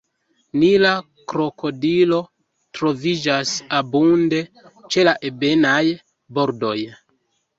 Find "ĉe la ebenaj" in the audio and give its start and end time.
4.95-5.83